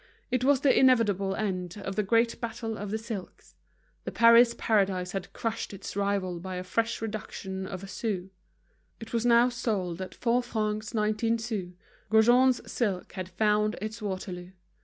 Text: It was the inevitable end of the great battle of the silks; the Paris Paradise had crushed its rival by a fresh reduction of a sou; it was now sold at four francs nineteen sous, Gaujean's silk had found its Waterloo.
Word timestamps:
It 0.31 0.43
was 0.43 0.61
the 0.61 0.75
inevitable 0.75 1.35
end 1.35 1.77
of 1.77 1.95
the 1.95 2.01
great 2.01 2.41
battle 2.41 2.75
of 2.75 2.89
the 2.89 2.97
silks; 2.97 3.53
the 4.03 4.11
Paris 4.11 4.55
Paradise 4.57 5.11
had 5.11 5.31
crushed 5.31 5.75
its 5.75 5.95
rival 5.95 6.39
by 6.39 6.55
a 6.55 6.63
fresh 6.63 7.03
reduction 7.03 7.67
of 7.67 7.83
a 7.83 7.87
sou; 7.87 8.31
it 8.99 9.13
was 9.13 9.27
now 9.27 9.47
sold 9.49 10.01
at 10.01 10.15
four 10.15 10.41
francs 10.41 10.95
nineteen 10.95 11.37
sous, 11.37 11.73
Gaujean's 12.09 12.61
silk 12.71 13.13
had 13.13 13.29
found 13.29 13.77
its 13.79 14.01
Waterloo. 14.01 14.53